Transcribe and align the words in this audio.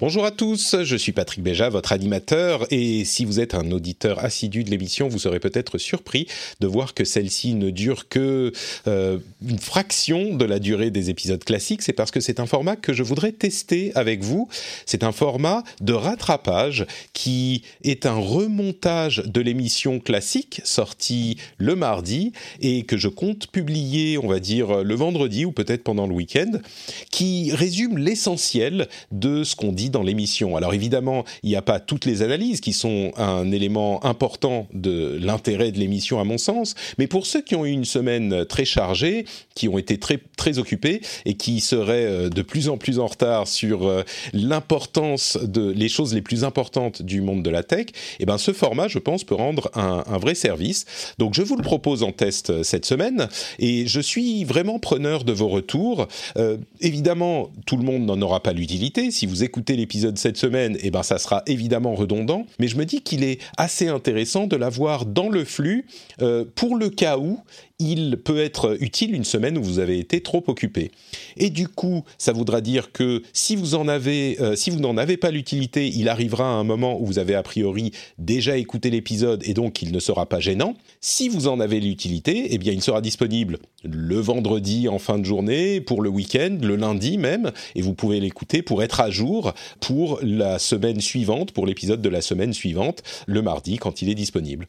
Bonjour 0.00 0.24
à 0.24 0.30
tous, 0.30 0.76
je 0.84 0.94
suis 0.94 1.10
Patrick 1.10 1.42
Béja, 1.42 1.70
votre 1.70 1.90
animateur, 1.90 2.68
et 2.70 3.04
si 3.04 3.24
vous 3.24 3.40
êtes 3.40 3.56
un 3.56 3.72
auditeur 3.72 4.24
assidu 4.24 4.62
de 4.62 4.70
l'émission, 4.70 5.08
vous 5.08 5.18
serez 5.18 5.40
peut-être 5.40 5.76
surpris 5.76 6.28
de 6.60 6.68
voir 6.68 6.94
que 6.94 7.02
celle-ci 7.02 7.54
ne 7.54 7.70
dure 7.70 8.08
que 8.08 8.52
euh, 8.86 9.18
une 9.44 9.58
fraction 9.58 10.36
de 10.36 10.44
la 10.44 10.60
durée 10.60 10.92
des 10.92 11.10
épisodes 11.10 11.42
classiques. 11.42 11.82
C'est 11.82 11.92
parce 11.92 12.12
que 12.12 12.20
c'est 12.20 12.38
un 12.38 12.46
format 12.46 12.76
que 12.76 12.92
je 12.92 13.02
voudrais 13.02 13.32
tester 13.32 13.90
avec 13.96 14.22
vous. 14.22 14.48
C'est 14.86 15.02
un 15.02 15.10
format 15.10 15.64
de 15.80 15.94
rattrapage 15.94 16.86
qui 17.12 17.64
est 17.82 18.06
un 18.06 18.18
remontage 18.18 19.24
de 19.26 19.40
l'émission 19.40 19.98
classique 19.98 20.60
sortie 20.62 21.38
le 21.56 21.74
mardi 21.74 22.32
et 22.60 22.84
que 22.84 22.96
je 22.96 23.08
compte 23.08 23.48
publier, 23.48 24.16
on 24.16 24.28
va 24.28 24.38
dire, 24.38 24.84
le 24.84 24.94
vendredi 24.94 25.44
ou 25.44 25.50
peut-être 25.50 25.82
pendant 25.82 26.06
le 26.06 26.14
week-end, 26.14 26.52
qui 27.10 27.50
résume 27.52 27.98
l'essentiel 27.98 28.86
de 29.10 29.42
ce 29.42 29.56
qu'on 29.56 29.72
dit 29.72 29.87
dans 29.90 30.02
l'émission. 30.02 30.56
Alors 30.56 30.74
évidemment, 30.74 31.24
il 31.42 31.50
n'y 31.50 31.56
a 31.56 31.62
pas 31.62 31.80
toutes 31.80 32.04
les 32.04 32.22
analyses 32.22 32.60
qui 32.60 32.72
sont 32.72 33.12
un 33.16 33.50
élément 33.50 34.04
important 34.04 34.66
de 34.72 35.18
l'intérêt 35.20 35.72
de 35.72 35.78
l'émission 35.78 36.20
à 36.20 36.24
mon 36.24 36.38
sens, 36.38 36.74
mais 36.98 37.06
pour 37.06 37.26
ceux 37.26 37.42
qui 37.42 37.54
ont 37.54 37.64
eu 37.64 37.70
une 37.70 37.84
semaine 37.84 38.44
très 38.46 38.64
chargée, 38.64 39.24
qui 39.54 39.68
ont 39.68 39.78
été 39.78 39.98
très 39.98 40.18
très 40.36 40.58
occupés 40.58 41.00
et 41.24 41.34
qui 41.34 41.60
seraient 41.60 42.06
euh, 42.06 42.28
de 42.28 42.42
plus 42.42 42.68
en 42.68 42.76
plus 42.76 42.98
en 42.98 43.06
retard 43.06 43.48
sur 43.48 43.86
euh, 43.86 44.02
l'importance 44.32 45.38
de 45.42 45.70
les 45.70 45.88
choses 45.88 46.14
les 46.14 46.22
plus 46.22 46.44
importantes 46.44 47.02
du 47.02 47.20
monde 47.20 47.42
de 47.42 47.50
la 47.50 47.62
tech, 47.62 47.86
eh 48.20 48.26
ben 48.26 48.38
ce 48.38 48.52
format, 48.52 48.88
je 48.88 48.98
pense, 48.98 49.24
peut 49.24 49.34
rendre 49.34 49.70
un, 49.74 50.18
vrai 50.18 50.34
service. 50.34 50.84
Donc 51.18 51.34
je 51.34 51.42
vous 51.42 51.56
le 51.56 51.62
propose 51.62 52.02
en 52.02 52.12
test 52.12 52.50
euh, 52.50 52.62
cette 52.62 52.84
semaine 52.84 53.28
et 53.58 53.86
je 53.86 54.00
suis 54.00 54.44
vraiment 54.44 54.78
preneur 54.78 55.24
de 55.24 55.32
vos 55.32 55.48
retours. 55.48 56.08
Évidemment, 56.80 57.50
tout 57.66 57.76
le 57.76 57.82
monde 57.82 58.04
n'en 58.04 58.20
aura 58.22 58.42
pas 58.42 58.52
l'utilité. 58.52 59.10
Si 59.10 59.26
vous 59.26 59.42
écoutez 59.42 59.76
l'épisode 59.78 60.18
cette 60.18 60.36
semaine, 60.36 60.76
eh 60.82 60.90
ben 60.90 61.02
ça 61.02 61.18
sera 61.18 61.42
évidemment 61.46 61.94
redondant, 61.94 62.44
mais 62.58 62.68
je 62.68 62.76
me 62.76 62.84
dis 62.84 63.00
qu'il 63.00 63.24
est 63.24 63.40
assez 63.56 63.88
intéressant 63.88 64.46
de 64.46 64.56
l'avoir 64.56 65.06
dans 65.06 65.28
le 65.28 65.44
flux 65.44 65.86
euh, 66.20 66.44
pour 66.54 66.76
le 66.76 66.90
cas 66.90 67.16
où 67.16 67.40
il 67.80 68.16
peut 68.16 68.38
être 68.38 68.76
utile 68.80 69.14
une 69.14 69.24
semaine 69.24 69.56
où 69.56 69.62
vous 69.62 69.78
avez 69.78 69.98
été 69.98 70.20
trop 70.20 70.42
occupé. 70.48 70.90
Et 71.36 71.48
du 71.48 71.68
coup, 71.68 72.02
ça 72.18 72.32
voudra 72.32 72.60
dire 72.60 72.90
que 72.90 73.22
si 73.32 73.54
vous 73.54 73.76
euh, 73.76 74.78
n'en 74.80 74.96
avez 74.96 75.16
pas 75.16 75.30
l'utilité, 75.30 75.88
il 75.88 76.08
arrivera 76.08 76.44
à 76.44 76.54
un 76.54 76.64
moment 76.64 77.00
où 77.00 77.06
vous 77.06 77.20
avez 77.20 77.36
a 77.36 77.42
priori 77.42 77.92
déjà 78.18 78.56
écouté 78.56 78.90
l'épisode 78.90 79.42
et 79.46 79.54
donc 79.54 79.80
il 79.80 79.92
ne 79.92 80.00
sera 80.00 80.26
pas 80.26 80.40
gênant. 80.40 80.74
Si 81.00 81.28
vous 81.28 81.46
en 81.46 81.60
avez 81.60 81.78
l'utilité, 81.78 82.48
eh 82.50 82.58
bien 82.58 82.72
il 82.72 82.82
sera 82.82 83.00
disponible 83.00 83.58
le 83.84 84.18
vendredi 84.18 84.88
en 84.88 84.98
fin 84.98 85.18
de 85.18 85.24
journée, 85.24 85.80
pour 85.80 86.02
le 86.02 86.10
week-end, 86.10 86.58
le 86.60 86.74
lundi 86.74 87.16
même, 87.16 87.52
et 87.76 87.82
vous 87.82 87.94
pouvez 87.94 88.18
l'écouter 88.18 88.62
pour 88.62 88.82
être 88.82 89.00
à 89.00 89.10
jour 89.10 89.52
pour 89.78 90.18
la 90.22 90.58
semaine 90.58 91.00
suivante, 91.00 91.52
pour 91.52 91.64
l'épisode 91.64 92.02
de 92.02 92.08
la 92.08 92.20
semaine 92.20 92.52
suivante, 92.52 93.02
le 93.26 93.40
mardi 93.40 93.76
quand 93.76 94.02
il 94.02 94.08
est 94.08 94.16
disponible. 94.16 94.66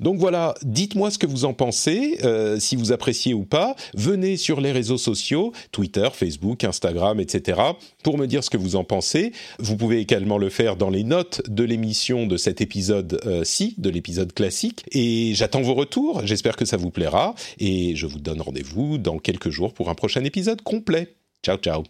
Donc 0.00 0.18
voilà, 0.18 0.54
dites-moi 0.62 1.10
ce 1.10 1.18
que 1.18 1.26
vous 1.26 1.46
en 1.46 1.54
pensez. 1.54 2.18
Euh, 2.22 2.49
si 2.58 2.76
vous 2.76 2.92
appréciez 2.92 3.34
ou 3.34 3.44
pas, 3.44 3.74
venez 3.94 4.36
sur 4.36 4.60
les 4.60 4.72
réseaux 4.72 4.98
sociaux, 4.98 5.52
Twitter, 5.72 6.08
Facebook, 6.12 6.64
Instagram, 6.64 7.20
etc., 7.20 7.60
pour 8.02 8.18
me 8.18 8.26
dire 8.26 8.42
ce 8.42 8.50
que 8.50 8.56
vous 8.56 8.76
en 8.76 8.84
pensez. 8.84 9.32
Vous 9.58 9.76
pouvez 9.76 9.98
également 9.98 10.38
le 10.38 10.48
faire 10.48 10.76
dans 10.76 10.90
les 10.90 11.04
notes 11.04 11.42
de 11.48 11.64
l'émission 11.64 12.26
de 12.26 12.36
cet 12.36 12.60
épisode-ci, 12.60 13.74
de 13.78 13.90
l'épisode 13.90 14.32
classique. 14.32 14.84
Et 14.92 15.32
j'attends 15.34 15.62
vos 15.62 15.74
retours, 15.74 16.26
j'espère 16.26 16.56
que 16.56 16.64
ça 16.64 16.76
vous 16.76 16.90
plaira, 16.90 17.34
et 17.58 17.94
je 17.96 18.06
vous 18.06 18.18
donne 18.18 18.40
rendez-vous 18.40 18.98
dans 18.98 19.18
quelques 19.18 19.50
jours 19.50 19.74
pour 19.74 19.90
un 19.90 19.94
prochain 19.94 20.24
épisode 20.24 20.62
complet. 20.62 21.14
Ciao, 21.42 21.56
ciao 21.56 21.84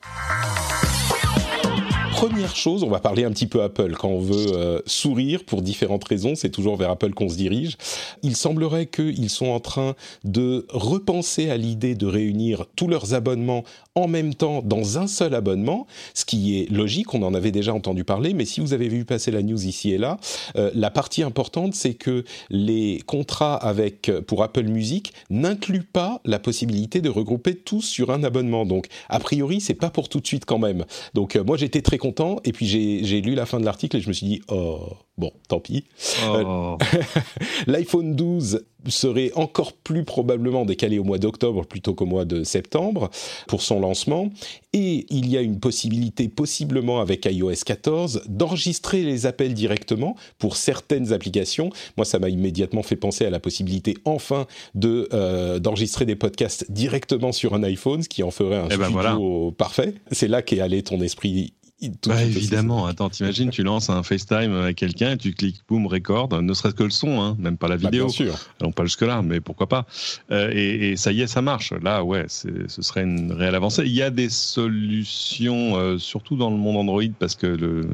première 2.20 2.54
chose, 2.54 2.82
on 2.82 2.90
va 2.90 3.00
parler 3.00 3.24
un 3.24 3.30
petit 3.30 3.46
peu 3.46 3.62
Apple. 3.62 3.94
Quand 3.98 4.08
on 4.08 4.20
veut 4.20 4.52
euh, 4.54 4.80
sourire 4.84 5.42
pour 5.44 5.62
différentes 5.62 6.04
raisons, 6.04 6.34
c'est 6.34 6.50
toujours 6.50 6.76
vers 6.76 6.90
Apple 6.90 7.14
qu'on 7.14 7.30
se 7.30 7.36
dirige. 7.36 7.78
Il 8.22 8.36
semblerait 8.36 8.84
qu'ils 8.88 9.30
sont 9.30 9.46
en 9.46 9.58
train 9.58 9.94
de 10.24 10.66
repenser 10.68 11.48
à 11.48 11.56
l'idée 11.56 11.94
de 11.94 12.04
réunir 12.04 12.66
tous 12.76 12.88
leurs 12.88 13.14
abonnements 13.14 13.64
en 13.94 14.06
même 14.06 14.34
temps 14.34 14.62
dans 14.62 14.98
un 14.98 15.06
seul 15.06 15.34
abonnement, 15.34 15.86
ce 16.14 16.24
qui 16.24 16.60
est 16.60 16.70
logique, 16.70 17.14
on 17.14 17.22
en 17.22 17.34
avait 17.34 17.50
déjà 17.50 17.74
entendu 17.74 18.04
parler, 18.04 18.34
mais 18.34 18.44
si 18.44 18.60
vous 18.60 18.72
avez 18.72 18.88
vu 18.88 19.04
passer 19.04 19.30
la 19.30 19.42
news 19.42 19.66
ici 19.66 19.90
et 19.92 19.98
là, 19.98 20.18
euh, 20.56 20.70
la 20.74 20.90
partie 20.90 21.22
importante, 21.22 21.74
c'est 21.74 21.94
que 21.94 22.24
les 22.50 23.02
contrats 23.06 23.56
avec, 23.56 24.12
pour 24.26 24.42
Apple 24.42 24.64
Music 24.64 25.12
n'incluent 25.30 25.88
pas 25.90 26.20
la 26.24 26.38
possibilité 26.38 27.00
de 27.00 27.08
regrouper 27.08 27.56
tous 27.56 27.82
sur 27.82 28.10
un 28.10 28.22
abonnement. 28.22 28.64
Donc, 28.64 28.86
a 29.08 29.18
priori, 29.18 29.60
c'est 29.60 29.74
pas 29.74 29.90
pour 29.90 30.08
tout 30.08 30.20
de 30.20 30.26
suite 30.26 30.44
quand 30.44 30.58
même. 30.58 30.84
Donc, 31.14 31.34
euh, 31.34 31.42
moi, 31.42 31.56
j'étais 31.56 31.82
très 31.82 31.98
content, 31.98 32.09
et 32.44 32.52
puis 32.52 32.66
j'ai 32.66 33.20
lu 33.20 33.34
la 33.34 33.46
fin 33.46 33.60
de 33.60 33.64
l'article 33.64 33.96
et 33.96 34.00
je 34.00 34.08
me 34.08 34.12
suis 34.12 34.26
dit, 34.26 34.42
oh, 34.48 34.80
bon, 35.18 35.32
tant 35.48 35.60
pis. 35.60 35.84
Oh. 36.26 36.76
L'iPhone 37.66 38.14
12 38.16 38.64
serait 38.88 39.30
encore 39.34 39.74
plus 39.74 40.04
probablement 40.04 40.64
décalé 40.64 40.98
au 40.98 41.04
mois 41.04 41.18
d'octobre 41.18 41.66
plutôt 41.66 41.94
qu'au 41.94 42.06
mois 42.06 42.24
de 42.24 42.44
septembre 42.44 43.10
pour 43.46 43.62
son 43.62 43.80
lancement. 43.80 44.30
Et 44.72 45.06
il 45.10 45.28
y 45.28 45.36
a 45.36 45.40
une 45.42 45.58
possibilité, 45.60 46.28
possiblement 46.28 47.00
avec 47.00 47.26
iOS 47.26 47.52
14, 47.66 48.22
d'enregistrer 48.28 49.02
les 49.02 49.26
appels 49.26 49.52
directement 49.52 50.16
pour 50.38 50.56
certaines 50.56 51.12
applications. 51.12 51.70
Moi, 51.96 52.06
ça 52.06 52.18
m'a 52.18 52.28
immédiatement 52.28 52.82
fait 52.82 52.96
penser 52.96 53.26
à 53.26 53.30
la 53.30 53.40
possibilité, 53.40 53.96
enfin, 54.04 54.46
de 54.74 55.08
euh, 55.12 55.58
d'enregistrer 55.58 56.06
des 56.06 56.16
podcasts 56.16 56.70
directement 56.70 57.32
sur 57.32 57.54
un 57.54 57.62
iPhone, 57.64 58.02
ce 58.02 58.08
qui 58.08 58.22
en 58.22 58.30
ferait 58.30 58.56
un 58.56 58.68
Eh 58.70 58.76
ben 58.76 58.84
studio 58.84 58.92
voilà. 58.92 59.52
parfait. 59.58 59.94
C'est 60.12 60.28
là 60.28 60.40
qu'est 60.40 60.60
allé 60.60 60.82
ton 60.82 61.00
esprit. 61.00 61.52
Tout 62.00 62.10
Bah, 62.10 62.22
évidemment, 62.22 62.86
attends, 62.86 63.08
t'imagines, 63.08 63.50
tu 63.50 63.62
lances 63.62 63.88
un 63.88 64.02
FaceTime 64.02 64.52
avec 64.52 64.76
quelqu'un, 64.76 65.16
tu 65.16 65.32
cliques, 65.32 65.62
boum, 65.68 65.86
record, 65.86 66.28
ne 66.42 66.52
serait-ce 66.54 66.74
que 66.74 66.82
le 66.82 66.90
son, 66.90 67.20
hein, 67.22 67.36
même 67.38 67.56
pas 67.56 67.68
la 67.68 67.76
Bah, 67.76 67.88
vidéo. 67.88 68.06
bien 68.06 68.12
sûr. 68.12 68.38
Allons 68.60 68.72
pas 68.72 68.84
jusque-là, 68.84 69.22
mais 69.22 69.40
pourquoi 69.40 69.66
pas. 69.68 69.86
Euh, 70.30 70.50
et, 70.52 70.90
et 70.90 70.96
ça 70.96 71.12
y 71.12 71.22
est, 71.22 71.26
ça 71.26 71.40
marche. 71.42 71.72
Là, 71.82 72.04
ouais, 72.04 72.26
ce 72.28 72.82
serait 72.82 73.02
une 73.04 73.32
réelle 73.32 73.54
avancée. 73.54 73.82
Il 73.86 73.92
y 73.92 74.02
a 74.02 74.10
des 74.10 74.28
solutions, 74.28 75.76
euh, 75.76 75.98
surtout 75.98 76.36
dans 76.36 76.50
le 76.50 76.56
monde 76.56 76.76
Android, 76.76 77.02
parce 77.18 77.34
que 77.34 77.46
le, 77.46 77.86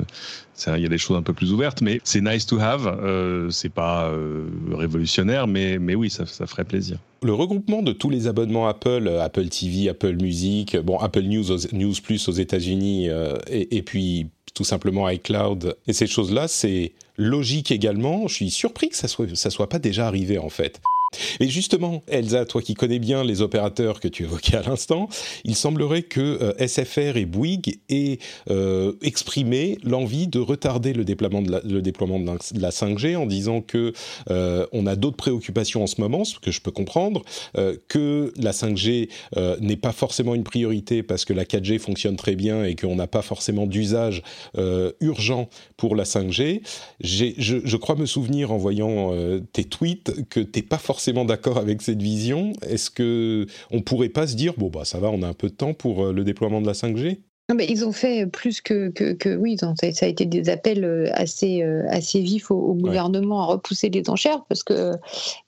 il 0.66 0.82
y 0.82 0.86
a 0.86 0.88
des 0.88 0.98
choses 0.98 1.16
un 1.16 1.22
peu 1.22 1.32
plus 1.32 1.52
ouvertes, 1.52 1.82
mais 1.82 2.00
c'est 2.04 2.20
nice 2.20 2.46
to 2.46 2.58
have. 2.58 2.86
Euh, 2.86 3.50
c'est 3.50 3.68
pas 3.68 4.08
euh, 4.08 4.46
révolutionnaire, 4.72 5.46
mais, 5.46 5.78
mais 5.78 5.94
oui, 5.94 6.10
ça, 6.10 6.24
ferait 6.46 6.64
plaisir. 6.64 6.98
le 7.22 7.32
regroupement 7.32 7.82
de 7.82 7.92
tous 7.92 8.10
les 8.10 8.26
abonnements 8.26 8.66
Apple, 8.66 9.06
euh, 9.06 9.22
Apple 9.22 9.48
TV, 9.48 9.88
Apple 9.88 10.16
Music, 10.16 10.76
bon 10.78 10.98
Apple 10.98 11.22
News, 11.22 11.44
News 11.72 11.94
Plus 12.02 12.28
aux 12.28 12.32
États-Unis, 12.32 13.08
euh, 13.08 13.36
et, 13.48 13.76
et 13.76 13.82
puis 13.82 14.28
tout 14.54 14.64
simplement 14.64 15.08
iCloud 15.08 15.76
et 15.86 15.92
ces 15.92 16.06
choses-là, 16.06 16.48
c'est 16.48 16.92
logique 17.18 17.70
également. 17.70 18.26
Je 18.26 18.34
suis 18.34 18.50
surpris 18.50 18.88
que 18.88 18.96
ça 18.96 19.06
soit 19.06 19.34
ça 19.36 19.50
soit 19.50 19.68
pas 19.68 19.78
déjà 19.78 20.06
arrivé 20.06 20.38
en 20.38 20.48
fait. 20.48 20.80
Et 21.40 21.48
justement, 21.48 22.02
Elsa, 22.08 22.44
toi 22.44 22.62
qui 22.62 22.74
connais 22.74 22.98
bien 22.98 23.24
les 23.24 23.42
opérateurs 23.42 24.00
que 24.00 24.08
tu 24.08 24.24
évoquais 24.24 24.56
à 24.56 24.62
l'instant, 24.62 25.08
il 25.44 25.54
semblerait 25.56 26.02
que 26.02 26.20
euh, 26.20 26.66
SFR 26.66 27.16
et 27.16 27.26
Bouygues 27.26 27.78
aient 27.88 28.18
euh, 28.50 28.92
exprimé 29.02 29.78
l'envie 29.84 30.26
de 30.28 30.38
retarder 30.38 30.92
le 30.92 31.04
déploiement 31.04 31.42
de 31.42 31.50
la, 31.50 31.60
le 31.64 31.82
déploiement 31.82 32.18
de 32.20 32.26
la, 32.26 32.34
de 32.34 32.60
la 32.60 32.70
5G 32.70 33.16
en 33.16 33.26
disant 33.26 33.60
que 33.60 33.92
euh, 34.30 34.66
on 34.72 34.86
a 34.86 34.96
d'autres 34.96 35.16
préoccupations 35.16 35.82
en 35.82 35.86
ce 35.86 36.00
moment, 36.00 36.24
ce 36.24 36.38
que 36.38 36.50
je 36.50 36.60
peux 36.60 36.70
comprendre, 36.70 37.22
que 37.88 38.32
la 38.36 38.52
5G 38.52 39.08
euh, 39.36 39.56
n'est 39.60 39.76
pas 39.76 39.92
forcément 39.92 40.34
une 40.34 40.44
priorité 40.44 41.02
parce 41.02 41.24
que 41.24 41.32
la 41.32 41.44
4G 41.44 41.78
fonctionne 41.78 42.16
très 42.16 42.34
bien 42.36 42.64
et 42.64 42.74
qu'on 42.76 42.96
n'a 42.96 43.06
pas 43.06 43.22
forcément 43.22 43.66
d'usage 43.66 44.22
urgent 45.00 45.48
pour 45.76 45.96
la 45.96 46.04
5G. 46.04 46.62
J'ai- 47.00 47.34
Je, 47.38 47.56
je 47.64 47.76
crois 47.76 47.96
me 47.96 48.06
souvenir 48.06 48.52
en 48.52 48.56
voyant 48.56 49.12
tes 49.52 49.64
tweets 49.64 50.28
que 50.28 50.40
t'es 50.40 50.62
pas 50.62 50.78
forcément 50.78 51.05
d'accord 51.24 51.58
avec 51.58 51.82
cette 51.82 52.02
vision. 52.02 52.52
Est-ce 52.62 52.90
que 52.90 53.46
on 53.70 53.82
pourrait 53.82 54.08
pas 54.08 54.26
se 54.26 54.36
dire 54.36 54.54
bon 54.56 54.68
bah 54.68 54.84
ça 54.84 54.98
va, 54.98 55.10
on 55.10 55.22
a 55.22 55.28
un 55.28 55.34
peu 55.34 55.48
de 55.48 55.54
temps 55.54 55.74
pour 55.74 56.06
euh, 56.06 56.12
le 56.12 56.24
déploiement 56.24 56.60
de 56.60 56.66
la 56.66 56.72
5G 56.72 57.18
ils 57.68 57.84
ont 57.84 57.92
fait 57.92 58.26
plus 58.26 58.60
que, 58.60 58.88
que, 58.90 59.36
oui, 59.36 59.56
ça 59.58 59.72
a 59.82 60.06
été 60.06 60.26
des 60.26 60.48
appels 60.48 60.84
euh, 60.84 61.08
assez, 61.12 61.62
euh, 61.62 61.84
assez 61.88 62.20
vifs 62.20 62.50
au, 62.50 62.74
gouvernement 62.74 63.40
à 63.40 63.46
repousser 63.46 63.88
les 63.88 64.10
enchères 64.10 64.44
parce 64.48 64.64
que 64.64 64.92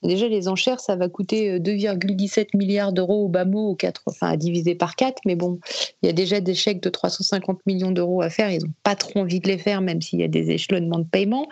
déjà 0.02 0.28
les 0.28 0.48
enchères 0.48 0.78
ça 0.78 0.94
va 0.94 1.08
coûter 1.08 1.58
2,17 1.58 2.40
euh, 2.40 2.44
milliards 2.54 2.92
d'euros 2.92 3.24
au 3.24 3.28
bas 3.28 3.44
mot, 3.44 3.76
enfin 4.06 4.28
à 4.28 4.36
diviser 4.36 4.76
par 4.76 4.94
4, 4.94 5.22
mais 5.26 5.34
bon, 5.34 5.58
il 6.02 6.06
y 6.06 6.08
a 6.08 6.12
déjà 6.12 6.40
des 6.40 6.54
chèques 6.54 6.82
de 6.82 6.88
350 6.88 7.66
millions 7.66 7.90
d'euros 7.90 8.22
à 8.22 8.30
faire, 8.30 8.50
ils 8.50 8.62
n'ont 8.62 8.72
pas 8.84 8.94
trop 8.94 9.20
envie 9.20 9.40
de 9.40 9.48
les 9.48 9.58
faire 9.58 9.80
même 9.80 10.00
s'il 10.00 10.20
y 10.20 10.24
a 10.24 10.28
des 10.28 10.50
échelonnements 10.50 11.00
de 11.00 11.08
paiement. 11.08 11.48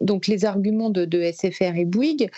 Donc 0.00 0.26
les 0.26 0.46
arguments 0.46 0.90
de, 0.90 1.04
de 1.04 1.30
SFR 1.30 1.76
et 1.76 1.84
Bouygues, 1.84 2.30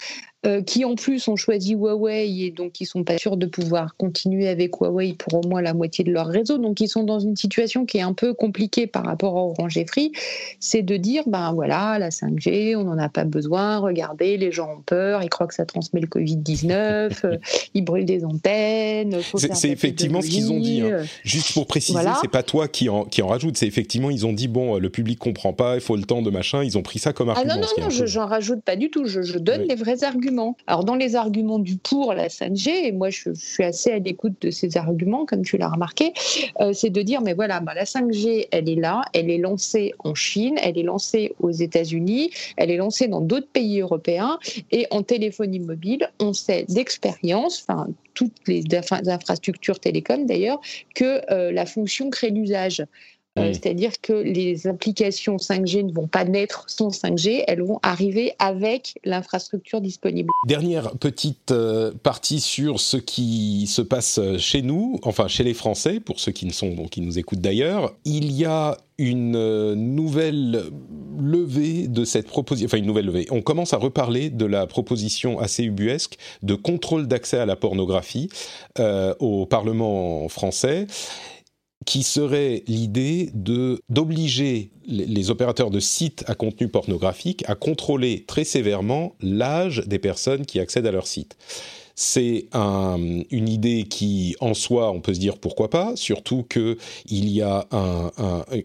euh, 0.44 0.60
qui 0.60 0.84
en 0.84 0.96
plus 0.96 1.28
ont 1.28 1.36
choisi 1.36 1.74
Huawei 1.74 2.28
et 2.40 2.50
donc 2.50 2.80
ils 2.80 2.84
sont 2.84 3.04
pas 3.04 3.16
sûrs 3.16 3.36
de 3.36 3.46
pouvoir 3.46 3.94
continuer 3.96 4.48
avec 4.48 4.74
Huawei 4.74 5.14
pour 5.14 5.34
au 5.34 5.48
moins 5.48 5.62
la 5.62 5.72
moitié 5.72 6.02
de 6.02 6.10
leur 6.10 6.26
réseau. 6.26 6.58
Donc 6.58 6.80
ils 6.80 6.88
sont 6.88 7.04
dans 7.04 7.20
une 7.20 7.36
situation 7.36 7.86
qui 7.86 7.98
est 7.98 8.02
un 8.02 8.12
peu 8.12 8.34
compliquée 8.34 8.88
par 8.88 9.04
rapport 9.04 9.38
à 9.38 9.40
Orange 9.40 9.76
et 9.76 9.86
Free. 9.86 10.10
C'est 10.58 10.82
de 10.82 10.96
dire, 10.96 11.22
ben 11.28 11.52
voilà, 11.52 11.96
la 12.00 12.08
5G, 12.08 12.74
on 12.74 12.82
n'en 12.82 12.98
a 12.98 13.08
pas 13.08 13.22
besoin. 13.22 13.78
Regardez, 13.78 14.36
les 14.36 14.50
gens 14.50 14.78
ont 14.78 14.82
peur, 14.84 15.22
ils 15.22 15.28
croient 15.28 15.46
que 15.46 15.54
ça 15.54 15.64
transmet 15.64 16.00
le 16.00 16.08
Covid-19, 16.08 17.20
euh, 17.24 17.36
ils 17.74 17.84
brûlent 17.84 18.04
des 18.04 18.24
antennes. 18.24 19.20
C'est 19.36 19.70
effectivement 19.70 20.22
ce 20.22 20.28
qu'ils 20.28 20.50
ont 20.50 20.58
dit. 20.58 20.80
Hein. 20.80 21.04
Juste 21.22 21.52
pour 21.52 21.68
préciser, 21.68 22.00
c'est 22.20 22.30
pas 22.30 22.42
toi 22.42 22.66
qui 22.66 22.88
en, 22.88 23.04
qui 23.04 23.22
en 23.22 23.28
rajoute. 23.28 23.56
C'est 23.56 23.68
effectivement, 23.68 24.10
ils 24.10 24.26
ont 24.26 24.32
dit, 24.32 24.48
bon, 24.48 24.78
le 24.78 24.90
public 24.90 25.20
comprend 25.20 25.52
pas, 25.52 25.76
il 25.76 25.80
faut 25.80 25.94
le 25.94 26.02
temps 26.02 26.20
de 26.20 26.30
machin. 26.30 26.64
Ils 26.64 26.76
ont 26.76 26.82
pris 26.82 26.98
ça 26.98 27.12
comme 27.12 27.28
argument. 27.28 27.54
Ah 27.54 27.60
non, 27.60 27.66
non, 27.78 27.88
non, 27.88 28.06
j'en 28.06 28.26
rajoute 28.26 28.62
pas 28.62 28.74
du 28.74 28.90
tout. 28.90 29.04
Je, 29.04 29.22
je 29.22 29.38
donne 29.38 29.62
les 29.68 29.76
vrais 29.76 30.02
arguments. 30.02 30.31
Alors 30.66 30.84
dans 30.84 30.94
les 30.94 31.16
arguments 31.16 31.58
du 31.58 31.76
pour 31.76 32.14
la 32.14 32.28
5G, 32.28 32.68
et 32.68 32.92
moi 32.92 33.10
je, 33.10 33.30
suis 33.34 33.64
assez 33.64 33.92
à 33.92 33.98
l'écoute 33.98 34.34
de 34.40 34.50
ces 34.50 34.76
arguments, 34.76 35.26
comme 35.26 35.42
tu 35.42 35.56
l'as 35.56 35.68
remarqué, 35.68 36.12
euh, 36.60 36.72
c'est 36.72 36.90
de 36.90 37.02
dire 37.02 37.20
mais 37.20 37.34
voilà, 37.34 37.60
bah, 37.60 37.74
la 37.74 37.84
5G 37.84 38.48
elle 38.50 38.68
est 38.68 38.76
là, 38.76 39.02
elle 39.12 39.30
est 39.30 39.38
lancée 39.38 39.92
en 39.98 40.14
Chine, 40.14 40.56
elle 40.62 40.78
est 40.78 40.82
lancée 40.82 41.34
aux 41.40 41.50
États-Unis, 41.50 42.30
elle 42.56 42.70
est 42.70 42.76
lancée 42.76 43.08
dans 43.08 43.20
d'autres 43.20 43.48
pays 43.52 43.80
européens, 43.80 44.38
et 44.70 44.86
en 44.90 45.02
téléphonie 45.02 45.60
mobile, 45.60 46.10
on 46.20 46.32
sait 46.32 46.64
d'expérience, 46.68 47.64
enfin 47.66 47.88
toutes 48.14 48.46
les 48.46 48.62
infrastructures 49.06 49.80
télécom 49.80 50.26
d'ailleurs, 50.26 50.60
que 50.94 51.22
euh, 51.32 51.50
la 51.52 51.66
fonction 51.66 52.10
crée 52.10 52.30
l'usage. 52.30 52.84
Euh. 53.38 53.52
C'est-à-dire 53.52 53.92
que 54.02 54.12
les 54.12 54.66
applications 54.66 55.36
5G 55.36 55.86
ne 55.86 55.92
vont 55.92 56.06
pas 56.06 56.24
naître 56.24 56.64
sans 56.66 56.88
5G, 56.88 57.44
elles 57.46 57.62
vont 57.62 57.80
arriver 57.82 58.34
avec 58.38 58.98
l'infrastructure 59.04 59.80
disponible. 59.80 60.28
Dernière 60.46 60.92
petite 60.96 61.50
euh, 61.50 61.92
partie 62.02 62.40
sur 62.40 62.78
ce 62.78 62.98
qui 62.98 63.66
se 63.68 63.80
passe 63.80 64.20
chez 64.36 64.60
nous, 64.60 65.00
enfin 65.02 65.28
chez 65.28 65.44
les 65.44 65.54
Français, 65.54 65.98
pour 65.98 66.20
ceux 66.20 66.32
qui, 66.32 66.44
ne 66.44 66.52
sont, 66.52 66.74
qui 66.90 67.00
nous 67.00 67.18
écoutent 67.18 67.40
d'ailleurs. 67.40 67.94
Il 68.04 68.32
y 68.32 68.44
a 68.44 68.76
une 68.98 69.36
euh, 69.36 69.74
nouvelle 69.74 70.64
levée 71.18 71.88
de 71.88 72.04
cette 72.04 72.26
proposition, 72.26 72.66
enfin 72.66 72.76
une 72.76 72.86
nouvelle 72.86 73.06
levée. 73.06 73.26
On 73.30 73.40
commence 73.40 73.72
à 73.72 73.78
reparler 73.78 74.28
de 74.28 74.44
la 74.44 74.66
proposition 74.66 75.38
assez 75.38 75.64
ubuesque 75.64 76.18
de 76.42 76.54
contrôle 76.54 77.08
d'accès 77.08 77.38
à 77.38 77.46
la 77.46 77.56
pornographie 77.56 78.28
au 79.20 79.46
Parlement 79.46 80.28
français 80.28 80.86
qui 81.86 82.02
serait 82.02 82.62
l'idée 82.66 83.30
d'obliger 83.34 84.70
les, 84.86 85.30
opérateurs 85.30 85.70
de 85.70 85.80
sites 85.80 86.24
à 86.26 86.34
contenu 86.34 86.68
pornographique 86.68 87.44
à 87.46 87.54
contrôler 87.54 88.24
très 88.26 88.44
sévèrement 88.44 89.14
l'âge 89.20 89.82
des 89.86 89.98
personnes 89.98 90.44
qui 90.46 90.60
accèdent 90.60 90.86
à 90.86 90.92
leur 90.92 91.06
site. 91.06 91.36
C'est 91.94 92.46
une 92.54 93.48
idée 93.48 93.84
qui, 93.84 94.36
en 94.40 94.54
soi, 94.54 94.90
on 94.90 95.00
peut 95.00 95.14
se 95.14 95.20
dire 95.20 95.38
pourquoi 95.38 95.70
pas, 95.70 95.92
surtout 95.96 96.44
que 96.48 96.76
il 97.06 97.28
y 97.28 97.42
a, 97.42 97.66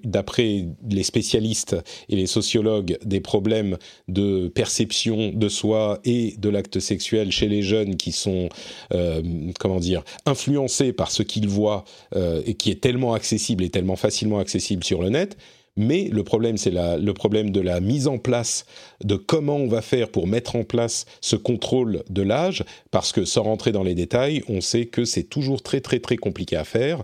d'après 0.04 0.66
les 0.90 1.04
spécialistes 1.04 1.76
et 2.10 2.16
les 2.16 2.28
sociologues, 2.28 2.98
des 3.04 3.20
problèmes 3.20 3.78
de 4.08 4.48
perception 4.48 5.32
de 5.34 5.50
soi 5.50 6.00
et 6.06 6.36
de 6.38 6.50
l'acte 6.50 6.80
sexuel 6.80 7.32
chez 7.32 7.48
les 7.48 7.62
jeunes 7.62 7.96
qui 7.96 8.12
sont, 8.12 8.50
euh, 8.94 9.22
comment 9.60 9.80
dire, 9.80 10.04
influencés 10.26 10.94
par 10.94 11.12
ce 11.12 11.24
qu'ils 11.24 11.48
voient 11.48 11.84
euh, 12.16 12.42
et 12.46 12.54
qui 12.56 12.72
est 12.72 12.82
tellement 12.82 13.14
accessible 13.14 13.64
et 13.64 13.70
tellement 13.70 13.96
facilement 13.96 14.40
accessible 14.40 14.84
sur 14.84 15.02
le 15.02 15.10
net 15.10 15.38
mais 15.78 16.10
le 16.12 16.24
problème, 16.24 16.58
c'est 16.58 16.72
le 16.72 17.14
problème 17.14 17.52
de 17.52 17.62
la 17.62 17.80
mise 17.80 18.08
en 18.08 18.18
place, 18.18 18.66
de 19.04 19.16
comment 19.16 19.58
on 19.58 19.68
va 19.68 19.82
faire 19.82 20.10
pour 20.10 20.28
mettre 20.28 20.56
en 20.56 20.64
place 20.64 21.06
ce 21.22 21.36
contrôle 21.36 22.04
de 22.10 22.22
l'âge, 22.22 22.66
parce 22.92 23.12
que 23.12 23.24
sans 23.24 23.44
rentrer 23.44 23.72
dans 23.72 23.84
les 23.84 23.96
détails, 23.96 24.44
on 24.50 24.60
sait 24.60 24.88
que 24.88 25.06
c'est 25.06 25.24
toujours 25.24 25.62
très 25.62 25.80
très 25.80 26.00
très 26.00 26.18
compliqué 26.18 26.56
à 26.56 26.64
faire. 26.64 27.04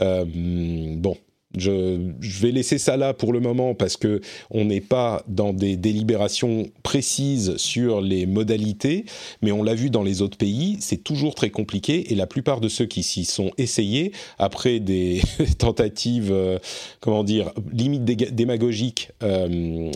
Euh, 0.00 0.24
bon, 0.26 1.16
je, 1.56 2.10
vais 2.40 2.50
laisser 2.50 2.78
ça 2.78 2.96
là 2.96 3.12
pour 3.12 3.32
le 3.32 3.40
moment 3.40 3.74
parce 3.74 3.96
que 3.96 4.20
on 4.50 4.64
n'est 4.64 4.80
pas 4.80 5.22
dans 5.28 5.52
des 5.52 5.76
délibérations 5.76 6.70
précises 6.82 7.56
sur 7.56 8.00
les 8.00 8.26
modalités, 8.26 9.04
mais 9.42 9.52
on 9.52 9.62
l'a 9.62 9.74
vu 9.74 9.90
dans 9.90 10.02
les 10.02 10.22
autres 10.22 10.38
pays, 10.38 10.78
c'est 10.80 11.02
toujours 11.02 11.34
très 11.34 11.50
compliqué 11.50 12.12
et 12.12 12.14
la 12.14 12.26
plupart 12.26 12.60
de 12.60 12.68
ceux 12.68 12.86
qui 12.86 13.02
s'y 13.02 13.24
sont 13.24 13.50
essayés 13.58 14.12
après 14.38 14.80
des 14.80 15.20
tentatives, 15.58 16.32
euh, 16.32 16.58
comment 17.00 17.24
dire, 17.24 17.52
limite 17.72 18.04
démagogiques 18.04 19.10
euh, 19.22 19.90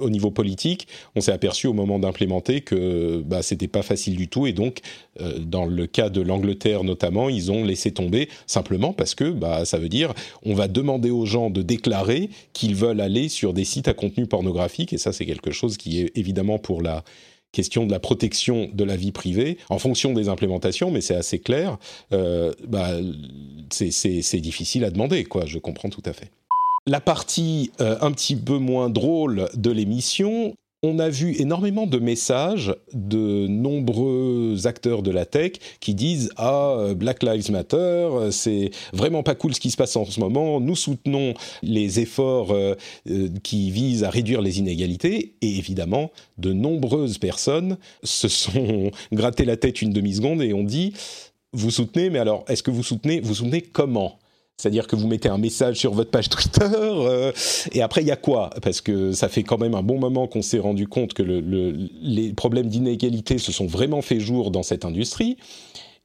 au 0.00 0.10
niveau 0.10 0.30
politique, 0.30 0.88
on 1.14 1.20
s'est 1.20 1.32
aperçu 1.32 1.66
au 1.66 1.72
moment 1.72 1.98
d'implémenter 1.98 2.60
que 2.60 3.22
bah, 3.24 3.42
c'était 3.42 3.68
pas 3.68 3.82
facile 3.82 4.16
du 4.16 4.28
tout 4.28 4.46
et 4.46 4.52
donc 4.52 4.80
euh, 5.20 5.38
dans 5.38 5.64
le 5.64 5.86
cas 5.86 6.08
de 6.08 6.20
l'Angleterre 6.20 6.82
notamment, 6.82 7.28
ils 7.28 7.52
ont 7.52 7.64
laissé 7.64 7.92
tomber 7.92 8.28
simplement 8.46 8.92
parce 8.92 9.14
que 9.14 9.30
bah, 9.30 9.64
ça 9.64 9.78
veut 9.78 9.88
dire 9.88 10.12
on 10.44 10.54
va 10.54 10.66
demander 10.68 10.87
aux 10.88 11.26
gens 11.26 11.50
de 11.50 11.62
déclarer 11.62 12.30
qu'ils 12.52 12.74
veulent 12.74 13.00
aller 13.00 13.28
sur 13.28 13.52
des 13.52 13.64
sites 13.64 13.88
à 13.88 13.94
contenu 13.94 14.26
pornographique 14.26 14.92
et 14.92 14.98
ça 14.98 15.12
c'est 15.12 15.26
quelque 15.26 15.50
chose 15.50 15.76
qui 15.76 16.00
est 16.00 16.16
évidemment 16.16 16.58
pour 16.58 16.82
la 16.82 17.04
question 17.52 17.86
de 17.86 17.90
la 17.90 17.98
protection 17.98 18.68
de 18.72 18.84
la 18.84 18.96
vie 18.96 19.12
privée 19.12 19.58
en 19.70 19.78
fonction 19.78 20.12
des 20.12 20.28
implémentations, 20.28 20.90
mais 20.90 21.00
c'est 21.00 21.14
assez 21.14 21.38
clair. 21.38 21.78
Euh, 22.12 22.52
bah, 22.66 22.90
c'est 23.70 24.40
difficile 24.40 24.84
à 24.84 24.90
demander, 24.90 25.24
quoi. 25.24 25.46
Je 25.46 25.58
comprends 25.58 25.88
tout 25.88 26.02
à 26.04 26.12
fait. 26.12 26.30
La 26.86 27.00
partie 27.00 27.70
euh, 27.80 27.96
un 28.00 28.12
petit 28.12 28.36
peu 28.36 28.58
moins 28.58 28.88
drôle 28.88 29.48
de 29.54 29.70
l'émission, 29.70 30.54
on 30.82 30.98
a 31.00 31.08
vu 31.08 31.34
énormément 31.40 31.86
de 31.86 31.98
messages 31.98 32.74
de 32.92 33.48
nombreux 33.48 34.66
acteurs 34.66 35.02
de 35.02 35.10
la 35.10 35.26
tech 35.26 35.52
qui 35.80 35.94
disent 35.94 36.30
ah 36.36 36.92
Black 36.94 37.22
Lives 37.22 37.50
Matter 37.50 38.08
c'est 38.30 38.70
vraiment 38.92 39.22
pas 39.24 39.34
cool 39.34 39.54
ce 39.54 39.60
qui 39.60 39.70
se 39.70 39.76
passe 39.76 39.96
en 39.96 40.04
ce 40.04 40.20
moment. 40.20 40.60
Nous 40.60 40.76
soutenons 40.76 41.34
les 41.62 42.00
efforts 42.00 42.52
euh, 42.52 42.74
euh, 43.10 43.28
qui 43.42 43.70
visent 43.70 44.04
à 44.04 44.10
réduire 44.10 44.40
les 44.40 44.60
inégalités 44.60 45.34
et 45.40 45.58
évidemment 45.58 46.12
de 46.38 46.52
nombreuses 46.52 47.18
personnes 47.18 47.76
se 48.04 48.28
sont 48.28 48.90
gratté 49.12 49.44
la 49.44 49.56
tête 49.56 49.82
une 49.82 49.92
demi 49.92 50.14
seconde 50.14 50.42
et 50.42 50.54
ont 50.54 50.64
dit 50.64 50.92
vous 51.52 51.70
soutenez 51.70 52.10
mais 52.10 52.20
alors 52.20 52.44
est-ce 52.46 52.62
que 52.62 52.70
vous 52.70 52.84
soutenez 52.84 53.20
vous 53.20 53.34
soutenez 53.34 53.62
comment? 53.62 54.18
C'est-à-dire 54.58 54.88
que 54.88 54.96
vous 54.96 55.06
mettez 55.06 55.28
un 55.28 55.38
message 55.38 55.76
sur 55.76 55.94
votre 55.94 56.10
page 56.10 56.28
Twitter, 56.28 56.68
euh, 56.72 57.32
et 57.72 57.80
après 57.80 58.02
il 58.02 58.08
y 58.08 58.10
a 58.10 58.16
quoi? 58.16 58.50
Parce 58.60 58.80
que 58.80 59.12
ça 59.12 59.28
fait 59.28 59.44
quand 59.44 59.58
même 59.58 59.74
un 59.74 59.82
bon 59.82 59.98
moment 59.98 60.26
qu'on 60.26 60.42
s'est 60.42 60.58
rendu 60.58 60.88
compte 60.88 61.14
que 61.14 61.22
les 61.22 62.32
problèmes 62.32 62.66
d'inégalité 62.66 63.38
se 63.38 63.52
sont 63.52 63.66
vraiment 63.66 64.02
fait 64.02 64.18
jour 64.18 64.50
dans 64.50 64.64
cette 64.64 64.84
industrie, 64.84 65.36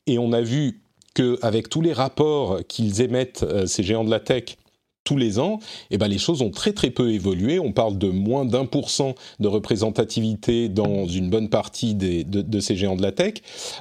et 0.06 0.20
on 0.20 0.32
a 0.34 0.42
vu 0.42 0.82
qu'avec 1.16 1.70
tous 1.70 1.82
les 1.82 1.94
rapports 1.94 2.60
qu'ils 2.68 3.02
émettent, 3.02 3.44
euh, 3.44 3.66
ces 3.66 3.84
géants 3.84 4.04
de 4.04 4.12
la 4.12 4.20
tech, 4.20 4.58
tous 5.04 5.18
les 5.18 5.40
ans, 5.40 5.60
eh 5.92 5.98
ben 5.98 6.08
les 6.08 6.18
choses 6.18 6.42
ont 6.42 6.50
très 6.50 6.72
très 6.72 6.90
peu 6.90 7.12
évolué. 7.12 7.60
On 7.60 7.72
parle 7.72 7.98
de 7.98 8.08
moins 8.08 8.46
d'un 8.46 8.66
pour 8.66 8.90
cent 8.90 9.16
de 9.40 9.48
représentativité 9.48 10.70
dans 10.70 11.08
une 11.08 11.30
bonne 11.30 11.50
partie 11.50 11.94
de, 11.94 12.60
ces 12.60 12.76
géants 12.76 12.96
de 12.96 13.02
la 13.02 13.12
tech. 13.12 13.36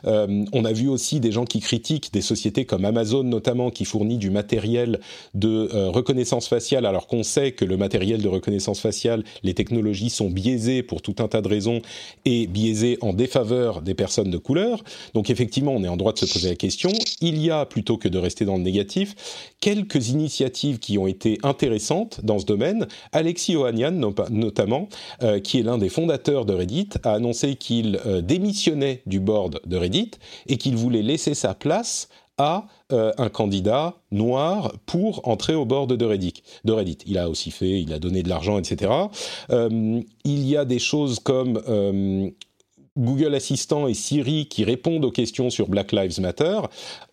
Euh, 0.04 0.44
on 0.52 0.64
a 0.64 0.72
vu 0.72 0.88
aussi 0.88 1.20
des 1.20 1.30
gens 1.30 1.44
qui 1.44 1.60
critiquent 1.60 2.12
des 2.12 2.22
sociétés 2.22 2.64
comme 2.64 2.84
Amazon 2.84 3.22
notamment 3.22 3.70
qui 3.70 3.84
fournit 3.84 4.18
du 4.18 4.30
matériel 4.30 5.00
de 5.34 5.68
euh, 5.74 5.90
reconnaissance 5.90 6.48
faciale 6.48 6.86
alors 6.86 7.06
qu'on 7.06 7.22
sait 7.22 7.52
que 7.52 7.64
le 7.64 7.76
matériel 7.76 8.20
de 8.20 8.28
reconnaissance 8.28 8.80
faciale, 8.80 9.22
les 9.42 9.54
technologies 9.54 10.10
sont 10.10 10.30
biaisées 10.30 10.82
pour 10.82 11.02
tout 11.02 11.16
un 11.20 11.28
tas 11.28 11.40
de 11.40 11.48
raisons 11.48 11.82
et 12.24 12.46
biaisées 12.46 12.98
en 13.00 13.12
défaveur 13.12 13.82
des 13.82 13.94
personnes 13.94 14.30
de 14.30 14.38
couleur. 14.38 14.82
Donc 15.14 15.30
effectivement, 15.30 15.72
on 15.72 15.84
est 15.84 15.88
en 15.88 15.96
droit 15.96 16.12
de 16.12 16.18
se 16.18 16.26
poser 16.26 16.48
la 16.48 16.56
question. 16.56 16.90
Il 17.20 17.42
y 17.42 17.50
a, 17.50 17.64
plutôt 17.66 17.96
que 17.96 18.08
de 18.08 18.18
rester 18.18 18.44
dans 18.44 18.56
le 18.56 18.62
négatif, 18.62 19.14
quelques 19.60 20.08
initiatives 20.08 20.78
qui 20.78 20.98
ont 20.98 21.06
intéressantes 21.42 22.20
dans 22.22 22.38
ce 22.38 22.46
domaine. 22.46 22.86
Alexis 23.12 23.56
Ohanian, 23.56 24.12
notamment, 24.30 24.88
euh, 25.22 25.40
qui 25.40 25.60
est 25.60 25.62
l'un 25.62 25.78
des 25.78 25.88
fondateurs 25.88 26.44
de 26.44 26.54
Reddit, 26.54 26.90
a 27.04 27.12
annoncé 27.12 27.56
qu'il 27.56 28.00
euh, 28.06 28.20
démissionnait 28.20 29.02
du 29.06 29.20
board 29.20 29.60
de 29.66 29.76
Reddit 29.76 30.12
et 30.46 30.56
qu'il 30.56 30.76
voulait 30.76 31.02
laisser 31.02 31.34
sa 31.34 31.54
place 31.54 32.08
à 32.38 32.66
euh, 32.92 33.12
un 33.18 33.28
candidat 33.28 33.94
noir 34.10 34.72
pour 34.86 35.28
entrer 35.28 35.54
au 35.54 35.64
board 35.64 35.92
de 35.92 36.04
Reddit. 36.04 36.42
de 36.64 36.72
Reddit. 36.72 36.98
Il 37.06 37.18
a 37.18 37.28
aussi 37.28 37.50
fait, 37.50 37.80
il 37.80 37.92
a 37.92 37.98
donné 37.98 38.22
de 38.22 38.28
l'argent, 38.28 38.58
etc. 38.58 38.90
il 39.50 40.48
y 40.48 40.56
a 40.56 40.64
des 40.64 40.78
choses 40.78 41.18
comme 41.20 42.32
Google 42.96 43.34
Assistant 43.34 43.88
et 43.88 43.94
Siri 43.94 44.46
qui 44.48 44.64
répondent 44.64 45.04
aux 45.04 45.10
questions 45.10 45.50
sur 45.50 45.68
Black 45.68 45.92
Lives 45.92 46.20
Matter. 46.20 46.60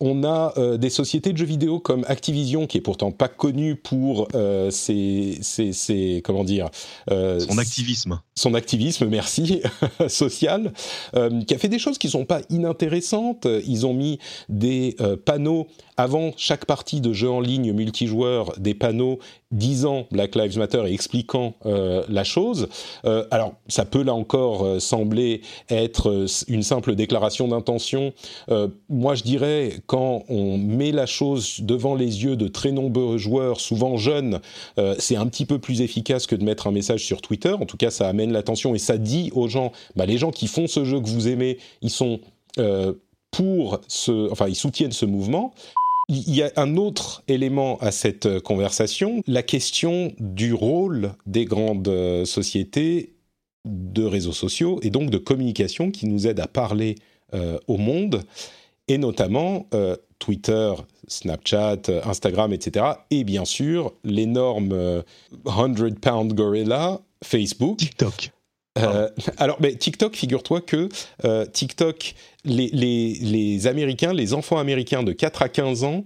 On 0.00 0.24
a 0.24 0.52
euh, 0.58 0.76
des 0.76 0.90
sociétés 0.90 1.32
de 1.32 1.38
jeux 1.38 1.46
vidéo 1.46 1.80
comme 1.80 2.04
Activision, 2.08 2.66
qui 2.66 2.78
est 2.78 2.82
pourtant 2.82 3.12
pas 3.12 3.28
connue 3.28 3.76
pour 3.76 4.28
euh, 4.34 4.70
ses, 4.70 5.38
ses, 5.42 6.22
comment 6.24 6.44
dire 6.44 6.68
euh, 7.10 7.40
son 7.40 7.58
activisme. 7.58 8.20
Son 8.40 8.54
activisme, 8.54 9.06
merci, 9.06 9.62
social, 10.08 10.72
qui 11.46 11.54
a 11.54 11.58
fait 11.58 11.68
des 11.68 11.78
choses 11.78 11.98
qui 11.98 12.08
sont 12.08 12.24
pas 12.24 12.40
inintéressantes. 12.48 13.46
Ils 13.66 13.86
ont 13.86 13.94
mis 13.94 14.18
des 14.48 14.96
panneaux 15.24 15.66
avant 15.96 16.32
chaque 16.36 16.64
partie 16.64 17.00
de 17.00 17.12
jeu 17.12 17.28
en 17.28 17.40
ligne 17.40 17.72
multijoueur, 17.72 18.54
des 18.58 18.74
panneaux 18.74 19.18
disant 19.50 20.06
Black 20.10 20.36
Lives 20.36 20.58
Matter 20.58 20.82
et 20.86 20.94
expliquant 20.94 21.54
la 21.64 22.24
chose. 22.24 22.68
alors, 23.04 23.54
ça 23.68 23.84
peut 23.84 24.02
là 24.02 24.14
encore 24.14 24.80
sembler 24.80 25.42
être 25.68 26.10
euh, 26.10 26.26
une 26.48 26.62
simple 26.62 26.94
déclaration 26.94 27.48
d'intention. 27.48 28.12
Euh, 28.50 28.68
moi, 28.88 29.14
je 29.14 29.22
dirais, 29.22 29.74
quand 29.86 30.24
on 30.28 30.58
met 30.58 30.92
la 30.92 31.06
chose 31.06 31.60
devant 31.60 31.94
les 31.94 32.24
yeux 32.24 32.36
de 32.36 32.48
très 32.48 32.72
nombreux 32.72 33.18
joueurs, 33.18 33.60
souvent 33.60 33.96
jeunes, 33.96 34.40
euh, 34.78 34.94
c'est 34.98 35.16
un 35.16 35.26
petit 35.26 35.46
peu 35.46 35.58
plus 35.58 35.80
efficace 35.80 36.26
que 36.26 36.36
de 36.36 36.44
mettre 36.44 36.66
un 36.66 36.72
message 36.72 37.04
sur 37.04 37.20
Twitter. 37.20 37.52
En 37.52 37.66
tout 37.66 37.76
cas, 37.76 37.90
ça 37.90 38.08
amène 38.08 38.29
l'attention 38.32 38.74
et 38.74 38.78
ça 38.78 38.98
dit 38.98 39.30
aux 39.34 39.48
gens, 39.48 39.72
bah, 39.96 40.06
les 40.06 40.18
gens 40.18 40.30
qui 40.30 40.46
font 40.46 40.66
ce 40.66 40.84
jeu 40.84 41.00
que 41.00 41.08
vous 41.08 41.28
aimez, 41.28 41.58
ils 41.82 41.90
sont 41.90 42.20
pour 43.30 43.80
ce, 43.86 44.30
enfin, 44.30 44.48
ils 44.48 44.56
soutiennent 44.56 44.92
ce 44.92 45.06
mouvement. 45.06 45.54
Il 46.08 46.34
y 46.34 46.42
a 46.42 46.50
un 46.56 46.76
autre 46.76 47.22
élément 47.28 47.78
à 47.78 47.92
cette 47.92 48.40
conversation, 48.40 49.22
la 49.28 49.44
question 49.44 50.12
du 50.18 50.52
rôle 50.52 51.12
des 51.26 51.44
grandes 51.44 52.24
sociétés 52.24 53.14
de 53.64 54.04
réseaux 54.04 54.32
sociaux 54.32 54.80
et 54.82 54.90
donc 54.90 55.10
de 55.10 55.18
communication 55.18 55.90
qui 55.90 56.06
nous 56.06 56.26
aide 56.26 56.40
à 56.40 56.46
parler 56.46 56.96
euh, 57.34 57.58
au 57.68 57.76
monde, 57.76 58.22
et 58.88 58.98
notamment 58.98 59.66
euh, 59.74 59.96
Twitter, 60.18 60.72
Snapchat, 61.06 61.82
Instagram, 62.04 62.52
etc. 62.52 62.86
Et 63.10 63.24
bien 63.24 63.44
sûr, 63.44 63.92
l'énorme 64.02 65.02
100 65.46 65.80
euh, 65.80 65.90
pound 66.00 66.32
gorilla, 66.34 67.00
Facebook. 67.24 67.78
TikTok. 67.78 68.30
alors, 69.36 69.58
mais 69.60 69.74
TikTok, 69.74 70.16
figure-toi 70.16 70.60
que 70.60 70.88
TikTok, 71.52 72.14
les, 72.44 72.68
les, 72.68 73.14
les, 73.14 73.66
Américains, 73.66 74.12
les 74.12 74.32
enfants 74.32 74.58
américains 74.58 75.02
de 75.02 75.12
4 75.12 75.42
à 75.42 75.48
15 75.48 75.84
ans 75.84 76.04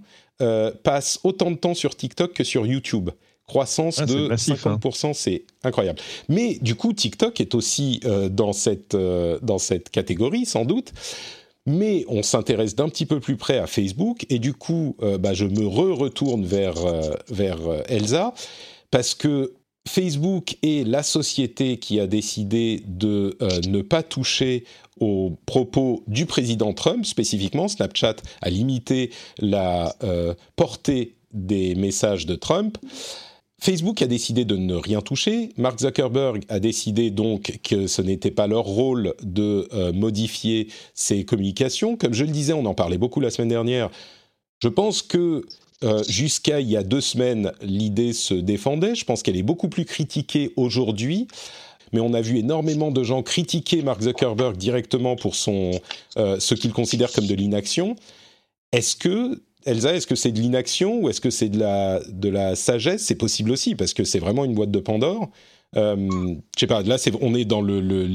passent 0.83 1.19
autant 1.23 1.51
de 1.51 1.57
temps 1.57 1.75
sur 1.75 1.95
TikTok 1.95 2.33
que 2.33 2.43
sur 2.43 2.65
YouTube 2.65 3.11
croissance 3.47 3.99
ah, 3.99 4.05
de 4.05 4.29
50%, 4.29 5.07
hein. 5.07 5.13
c'est 5.13 5.43
incroyable. 5.63 5.99
Mais 6.29 6.57
du 6.61 6.75
coup, 6.75 6.93
TikTok 6.93 7.39
est 7.39 7.55
aussi 7.55 7.99
euh, 8.05 8.29
dans, 8.29 8.53
cette, 8.53 8.95
euh, 8.95 9.39
dans 9.41 9.57
cette 9.57 9.89
catégorie, 9.89 10.45
sans 10.45 10.65
doute. 10.65 10.93
Mais 11.67 12.05
on 12.07 12.21
s'intéresse 12.21 12.75
d'un 12.75 12.89
petit 12.89 13.07
peu 13.07 13.19
plus 13.19 13.37
près 13.37 13.57
à 13.57 13.65
Facebook, 13.65 14.25
et 14.29 14.37
du 14.37 14.53
coup, 14.53 14.95
euh, 15.01 15.17
bah, 15.17 15.33
je 15.33 15.45
me 15.45 15.65
re-retourne 15.65 16.45
vers, 16.45 16.75
vers 17.29 17.59
Elsa, 17.87 18.33
parce 18.91 19.15
que 19.15 19.53
Facebook 19.87 20.57
est 20.63 20.87
la 20.87 21.03
société 21.03 21.77
qui 21.77 21.99
a 21.99 22.07
décidé 22.07 22.83
de 22.87 23.37
ne 23.67 23.81
pas 23.81 24.03
toucher 24.03 24.63
aux 24.99 25.37
propos 25.45 26.03
du 26.07 26.25
président 26.25 26.73
Trump, 26.73 27.05
spécifiquement. 27.05 27.67
Snapchat 27.67 28.15
a 28.41 28.49
limité 28.49 29.11
la 29.39 29.95
portée 30.55 31.15
des 31.33 31.75
messages 31.75 32.25
de 32.25 32.35
Trump. 32.35 32.77
Facebook 33.65 34.01
a 34.01 34.07
décidé 34.07 34.45
de 34.45 34.57
ne 34.57 34.75
rien 34.75 35.01
toucher. 35.01 35.49
Mark 35.57 35.79
Zuckerberg 35.79 36.43
a 36.49 36.59
décidé 36.59 37.09
donc 37.09 37.59
que 37.63 37.87
ce 37.87 38.01
n'était 38.01 38.31
pas 38.31 38.47
leur 38.47 38.63
rôle 38.63 39.13
de 39.23 39.67
euh, 39.73 39.91
modifier 39.91 40.67
ses 40.93 41.25
communications. 41.25 41.95
Comme 41.95 42.13
je 42.13 42.25
le 42.25 42.31
disais, 42.31 42.53
on 42.53 42.65
en 42.65 42.73
parlait 42.73 42.97
beaucoup 42.97 43.21
la 43.21 43.31
semaine 43.31 43.49
dernière. 43.49 43.89
Je 44.61 44.67
pense 44.67 45.01
que 45.01 45.45
euh, 45.83 46.03
jusqu'à 46.07 46.59
il 46.59 46.69
y 46.69 46.77
a 46.77 46.83
deux 46.83 47.01
semaines, 47.01 47.51
l'idée 47.61 48.13
se 48.13 48.33
défendait. 48.33 48.95
Je 48.95 49.05
pense 49.05 49.23
qu'elle 49.23 49.37
est 49.37 49.43
beaucoup 49.43 49.69
plus 49.69 49.85
critiquée 49.85 50.51
aujourd'hui. 50.55 51.27
Mais 51.93 51.99
on 51.99 52.13
a 52.13 52.21
vu 52.21 52.37
énormément 52.37 52.91
de 52.91 53.03
gens 53.03 53.23
critiquer 53.23 53.81
Mark 53.81 54.01
Zuckerberg 54.01 54.57
directement 54.57 55.15
pour 55.15 55.35
son, 55.35 55.71
euh, 56.17 56.39
ce 56.39 56.55
qu'il 56.55 56.73
considère 56.73 57.11
comme 57.11 57.27
de 57.27 57.35
l'inaction. 57.35 57.95
Est-ce 58.71 58.95
que 58.95 59.41
Elsa, 59.65 59.95
est-ce 59.95 60.07
que 60.07 60.15
c'est 60.15 60.31
de 60.31 60.39
l'inaction 60.39 60.99
ou 60.99 61.09
est-ce 61.09 61.21
que 61.21 61.29
c'est 61.29 61.49
de 61.49 61.59
la, 61.59 62.01
de 62.07 62.29
la 62.29 62.55
sagesse? 62.55 63.03
C'est 63.03 63.15
possible 63.15 63.51
aussi, 63.51 63.75
parce 63.75 63.93
que 63.93 64.03
c'est 64.03 64.19
vraiment 64.19 64.45
une 64.45 64.53
boîte 64.53 64.71
de 64.71 64.79
Pandore. 64.79 65.29
Euh, 65.75 65.95
je 66.55 66.59
sais 66.59 66.67
pas, 66.67 66.83
là, 66.83 66.97
on 67.21 67.33
est 67.33 67.45
dans 67.45 67.61
le, 67.61 68.07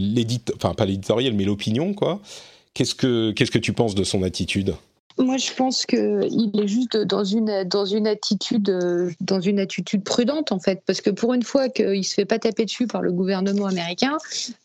enfin 0.56 0.74
pas 0.74 0.86
l'éditorial, 0.86 1.34
mais 1.34 1.44
l'opinion, 1.44 1.94
quoi. 1.94 2.20
Que, 2.74 3.32
qu'est-ce 3.32 3.50
que 3.50 3.58
tu 3.58 3.72
penses 3.72 3.94
de 3.94 4.04
son 4.04 4.22
attitude? 4.22 4.74
Moi, 5.20 5.36
je 5.36 5.52
pense 5.52 5.86
qu'il 5.86 6.50
est 6.54 6.68
juste 6.68 6.96
dans 6.96 7.24
une, 7.24 7.64
dans 7.64 7.84
une 7.84 8.06
attitude, 8.06 8.70
dans 9.20 9.40
une 9.40 9.58
attitude 9.58 10.02
prudente 10.02 10.52
en 10.52 10.58
fait, 10.58 10.82
parce 10.86 11.00
que 11.00 11.10
pour 11.10 11.34
une 11.34 11.42
fois 11.42 11.68
qu'il 11.68 12.04
se 12.04 12.14
fait 12.14 12.24
pas 12.24 12.38
taper 12.38 12.64
dessus 12.64 12.86
par 12.86 13.02
le 13.02 13.12
gouvernement 13.12 13.66
américain, 13.66 14.16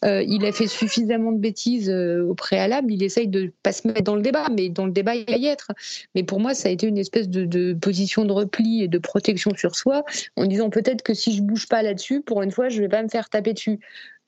euh, 0.03 0.24
il 0.24 0.45
a 0.45 0.51
fait 0.51 0.67
suffisamment 0.67 1.31
de 1.31 1.39
bêtises 1.39 1.89
euh, 1.89 2.25
au 2.25 2.33
préalable. 2.33 2.91
Il 2.91 3.03
essaye 3.03 3.27
de 3.27 3.51
pas 3.63 3.71
se 3.71 3.88
mettre 3.88 4.03
dans 4.03 4.15
le 4.15 4.21
débat, 4.21 4.47
mais 4.55 4.69
dans 4.69 4.85
le 4.85 4.91
débat 4.91 5.15
il 5.15 5.25
va 5.25 5.38
y 5.38 5.47
être. 5.47 5.71
Mais 6.15 6.24
pour 6.24 6.39
moi, 6.39 6.53
ça 6.53 6.69
a 6.69 6.71
été 6.71 6.88
une 6.88 6.97
espèce 6.97 7.29
de, 7.29 7.45
de 7.45 7.74
position 7.74 8.25
de 8.25 8.31
repli 8.31 8.83
et 8.83 8.88
de 8.88 8.97
protection 8.97 9.51
sur 9.55 9.75
soi, 9.75 10.03
en 10.35 10.45
disant 10.45 10.69
peut-être 10.69 11.01
que 11.01 11.13
si 11.13 11.35
je 11.35 11.41
bouge 11.41 11.67
pas 11.67 11.83
là-dessus, 11.83 12.21
pour 12.21 12.41
une 12.41 12.51
fois, 12.51 12.69
je 12.69 12.81
vais 12.81 12.89
pas 12.89 13.03
me 13.03 13.09
faire 13.09 13.29
taper 13.29 13.53
dessus. 13.53 13.79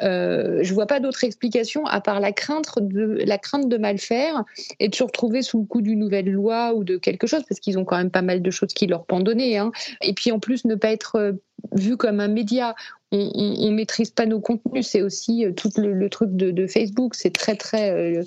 Euh, 0.03 0.59
je 0.61 0.73
vois 0.73 0.85
pas 0.85 0.99
d'autre 0.99 1.23
explication 1.23 1.85
à 1.85 2.01
part 2.01 2.19
la 2.19 2.31
crainte 2.31 2.67
de 2.87 3.77
mal 3.77 3.97
faire 3.97 4.43
et 4.79 4.89
de 4.89 4.95
se 4.95 5.03
retrouver 5.03 5.41
sous 5.41 5.59
le 5.59 5.65
coup 5.65 5.81
d'une 5.81 5.99
nouvelle 5.99 6.29
loi 6.29 6.73
ou 6.75 6.83
de 6.83 6.97
quelque 6.97 7.25
chose 7.25 7.43
parce 7.47 7.59
qu'ils 7.59 7.79
ont 7.79 7.85
quand 7.85 7.97
même 7.97 8.11
pas 8.11 8.21
mal 8.21 8.41
de 8.41 8.51
choses 8.51 8.73
qui 8.73 8.87
leur 8.87 9.05
pendonnaient. 9.05 9.57
Hein. 9.57 9.71
Et 10.01 10.13
puis 10.13 10.31
en 10.31 10.39
plus 10.39 10.65
ne 10.65 10.75
pas 10.75 10.91
être 10.91 11.15
euh, 11.15 11.31
vu 11.73 11.97
comme 11.97 12.19
un 12.19 12.27
média. 12.27 12.75
On, 13.11 13.31
on, 13.35 13.71
maîtrise 13.71 14.11
pas 14.11 14.25
nos 14.25 14.41
contenus. 14.41 14.87
C'est 14.87 15.01
aussi 15.01 15.45
euh, 15.45 15.53
tout 15.53 15.71
le, 15.77 16.09
truc 16.09 16.35
de, 16.35 16.67
Facebook. 16.67 17.15
C'est 17.15 17.33
très 17.33 17.55
très 17.55 18.21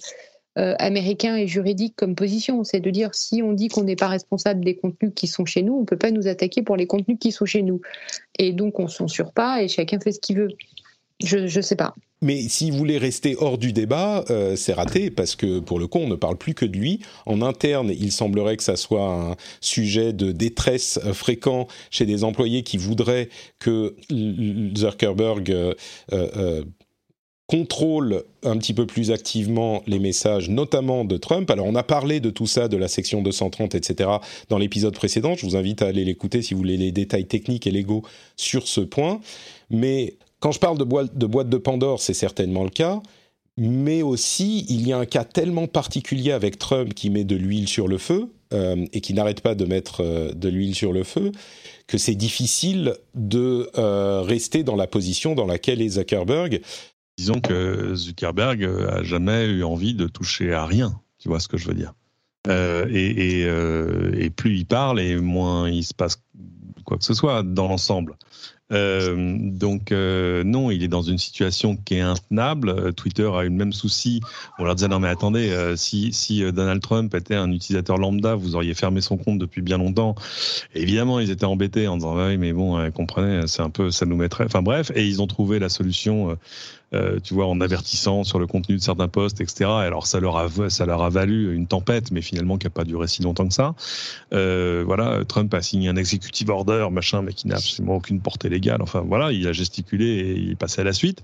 américain 0.57 1.37
et 1.37 1.47
juridique 1.47 1.95
comme 1.97 2.15
position. 2.15 2.65
C'est 2.65 2.81
de 2.81 2.91
dire 2.91 3.15
si 3.15 3.43
on 3.43 3.53
dit 3.53 3.69
qu'on 3.69 3.85
n'est 3.85 3.97
pas 3.97 4.09
responsable 4.09 4.65
des 4.65 4.77
contenus 4.77 5.13
qui 5.15 5.27
sont 5.27 5.45
chez 5.45 5.63
nous, 5.63 5.75
on 5.75 5.85
peut 5.85 5.99
pas 5.99 6.11
nous 6.11 6.29
attaquer 6.29 6.63
pour 6.63 6.77
les 6.77 6.87
contenus 6.87 7.19
qui 7.21 7.31
sont 7.31 7.45
chez 7.45 7.63
nous. 7.63 7.81
Et 8.39 8.53
donc 8.53 8.79
on 8.79 8.89
censure 8.89 9.33
pas 9.33 9.63
et 9.63 9.69
chacun 9.69 10.01
fait 10.01 10.13
ce 10.13 10.21
qu'il 10.21 10.39
veut. 10.39 10.49
Je 11.23 11.39
ne 11.39 11.63
sais 11.63 11.77
pas. 11.77 11.95
Mais 12.23 12.43
s'il 12.49 12.73
voulait 12.73 12.99
rester 12.99 13.35
hors 13.39 13.57
du 13.57 13.73
débat, 13.73 14.25
euh, 14.29 14.55
c'est 14.55 14.75
raté 14.75 15.11
parce 15.11 15.37
que 15.37 15.59
pour 15.59 15.79
le 15.79 15.87
coup, 15.87 15.99
on 15.99 16.09
ne 16.09 16.17
parle 16.17 16.37
plus 16.37 16.55
que 16.55 16.67
de 16.67 16.77
lui. 16.77 17.01
En 17.25 17.41
interne, 17.41 17.91
il 17.99 18.13
semblerait 18.13 18.59
que 18.59 18.63
ça 18.63 18.77
soit 18.77 19.11
un 19.11 19.37
sujet 19.61 20.13
de 20.13 20.33
détresse 20.33 21.01
fréquent 21.15 21.67
chez 21.91 22.05
des 22.05 22.23
employés 22.23 22.63
qui 22.63 22.77
voudraient 22.77 23.31
que 23.59 23.97
Zuckerberg 24.77 25.51
euh, 25.51 25.75
euh, 26.13 26.65
contrôle 27.47 28.23
un 28.45 28.59
petit 28.59 28.75
peu 28.75 28.87
plus 28.87 29.11
activement 29.11 29.83
les 29.87 29.99
messages, 29.99 30.51
notamment 30.51 31.07
de 31.07 31.17
Trump. 31.17 31.51
Alors 31.51 31.67
on 31.67 31.75
a 31.75 31.83
parlé 31.83 32.21
de 32.21 32.31
tout 32.31 32.47
ça, 32.47 32.69
de 32.69 32.77
la 32.77 32.87
section 32.87 33.23
230, 33.23 33.75
etc., 33.75 34.09
dans 34.51 34.59
l'épisode 34.59 34.95
précédent. 34.95 35.35
Je 35.35 35.47
vous 35.47 35.57
invite 35.57 35.83
à 35.83 35.87
aller 35.87 36.05
l'écouter 36.05 36.43
si 36.43 36.55
vous 36.55 36.59
voulez 36.59 36.77
les 36.77 36.93
détails 36.93 37.27
techniques 37.27 37.67
et 37.67 37.71
légaux 37.71 38.05
sur 38.37 38.69
ce 38.69 38.83
point. 38.83 39.21
Mais 39.71 40.15
quand 40.41 40.53
je 40.53 40.59
parle 40.59 40.79
de 40.79 40.85
boîte 40.85 41.17
de, 41.17 41.27
boîte 41.27 41.57
Pandore, 41.59 42.01
c'est 42.01 42.15
certainement 42.15 42.65
le 42.65 42.71
cas, 42.71 43.01
mais 43.57 44.03
aussi 44.03 44.65
il 44.69 44.87
y 44.87 44.93
a 44.93 44.99
un 44.99 45.07
cas 45.07 45.25
tellement 45.25 45.67
particulier 45.67 46.33
avec 46.33 46.59
Trump 46.59 46.95
qui 46.95 47.11
met 47.11 47.25
de 47.25 47.37
l'huile 47.37 47.69
sur 47.69 47.89
le 47.89 47.99
feu 47.99 48.33
euh, 48.53 48.87
et 48.93 49.01
qui 49.01 49.13
n'arrête 49.15 49.43
pas 49.43 49.55
de 49.55 49.65
mettre 49.67 50.03
euh, 50.03 50.33
de 50.33 50.49
l'huile 50.49 50.75
sur 50.75 50.93
le 50.93 51.05
feu 51.05 51.31
que 51.87 51.99
c'est 51.99 52.15
difficile 52.15 52.95
de 53.15 53.71
euh, 53.77 54.23
rester 54.23 54.63
dans 54.63 54.77
la 54.77 54.87
position 54.87 55.35
dans 55.35 55.47
laquelle 55.47 55.83
est 55.83 55.91
Zuckerberg. 55.91 56.63
Disons 57.19 57.41
que 57.41 57.95
Zuckerberg 57.95 58.65
a 58.65 59.03
jamais 59.03 59.45
eu 59.45 59.63
envie 59.63 59.95
de 59.95 60.07
toucher 60.07 60.55
à 60.55 60.65
rien. 60.65 60.99
Tu 61.19 61.29
vois 61.29 61.41
ce 61.41 61.49
que 61.49 61.59
je 61.59 61.69
veux 61.69 61.75
dire 61.75 61.93
et, 62.49 64.31
plus 64.35 64.57
il 64.57 64.65
parle 64.65 64.99
et 65.01 65.17
moins 65.17 65.69
il 65.69 65.85
se 65.85 65.93
passe 65.93 66.23
quoi 66.85 66.97
que 66.97 67.05
ce 67.05 67.13
soit 67.13 67.43
dans 67.43 67.69
l'ensemble. 67.69 68.17
Euh, 68.73 69.37
donc 69.41 69.91
euh, 69.91 70.45
non, 70.45 70.71
il 70.71 70.83
est 70.83 70.89
dans 70.89 71.03
une 71.03 71.19
situation 71.19 71.77
qui 71.77 71.97
est 71.97 72.01
intenable. 72.01 72.71
Euh, 72.71 72.93
Twitter 72.93 73.29
a 73.35 73.43
eu 73.45 73.49
le 73.49 73.55
même 73.55 73.73
souci. 73.73 74.21
On 74.59 74.65
leur 74.65 74.75
disait 74.75 74.89
non 74.89 75.01
mais 75.01 75.09
attendez, 75.09 75.75
si, 75.77 76.13
si 76.13 76.41
Donald 76.53 76.81
Trump 76.81 77.15
était 77.15 77.35
un 77.35 77.51
utilisateur 77.51 77.99
lambda, 77.99 78.35
vous 78.35 78.55
auriez 78.55 78.75
fermé 78.75 79.01
son 79.01 79.17
compte 79.17 79.39
depuis 79.39 79.63
bien 79.63 79.79
longtemps. 79.79 80.15
évidemment, 80.75 81.21
ils 81.21 81.31
étaient 81.31 81.45
embêtés 81.45 81.89
en 81.89 81.97
disant 81.97 82.17
oui 82.17 82.37
mais 82.37 82.53
bon, 82.53 82.91
comprenez, 82.93 83.47
c'est 83.47 83.63
un 83.63 83.71
peu, 83.71 83.91
ça 83.91 84.07
nous 84.07 84.17
mettrait. 84.17 84.45
Enfin 84.45 84.63
bref, 84.63 84.91
et 84.95 85.07
ils 85.07 85.23
ont 85.23 85.27
trouvé 85.27 85.59
la 85.59 85.69
solution 85.69 86.37
tu 87.23 87.35
vois, 87.35 87.47
en 87.47 87.61
avertissant 87.61 88.25
sur 88.25 88.41
le 88.41 88.49
contenu 88.49 88.77
de 88.77 88.81
certains 88.81 89.07
posts, 89.07 89.41
etc. 89.41 89.71
Alors 89.71 90.07
ça 90.09 90.19
leur 90.19 90.37
a, 90.37 90.49
ça 90.71 90.87
leur 90.87 91.03
a 91.03 91.09
valu 91.09 91.55
une 91.55 91.67
tempête, 91.67 92.11
mais 92.11 92.21
finalement 92.21 92.59
qui 92.59 92.67
n'a 92.67 92.71
pas 92.71 92.85
duré 92.85 93.07
si 93.07 93.23
longtemps 93.23 93.47
que 93.47 93.55
ça. 93.55 93.75
Voilà, 94.31 95.25
Trump 95.27 95.53
a 95.55 95.63
signé 95.63 95.89
un 95.89 95.97
executive 95.97 96.51
order, 96.51 96.89
machin, 96.91 97.23
mais 97.23 97.33
qui 97.33 97.49
n'a 97.49 97.57
absolument 97.57 97.97
aucune 97.97 98.21
portée 98.21 98.49
Enfin 98.81 99.05
voilà, 99.07 99.33
il 99.33 99.47
a 99.47 99.53
gesticulé 99.53 100.07
et 100.07 100.39
il 100.39 100.57
passait 100.57 100.81
à 100.81 100.85
la 100.85 100.93
suite. 100.93 101.23